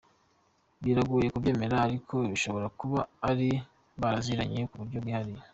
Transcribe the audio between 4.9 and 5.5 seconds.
bwihariye”.